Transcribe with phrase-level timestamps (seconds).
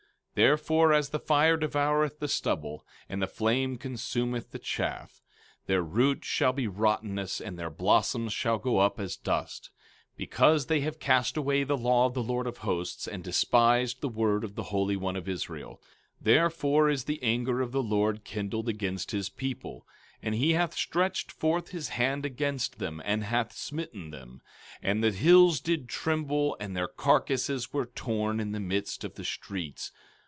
[0.37, 5.21] 15:24 Therefore, as the fire devoureth the stubble, and the flame consumeth the chaff,
[5.65, 9.71] their root shall be rottenness, and their blossoms shall go up as dust;
[10.15, 14.07] because they have cast away the law of the Lord of Hosts, and despised the
[14.07, 15.81] word of the Holy One of Israel.
[16.17, 19.85] 15:25 Therefore, is the anger of the Lord kindled against his people,
[20.23, 24.41] and he hath stretched forth his hand against them, and hath smitten them;
[24.81, 29.25] and the hills did tremble, and their carcasses were torn in the midst of the
[29.25, 29.91] streets.